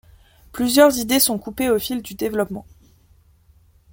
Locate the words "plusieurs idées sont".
0.51-1.37